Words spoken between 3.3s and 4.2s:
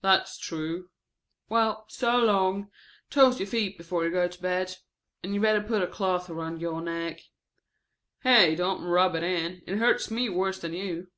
your feet before you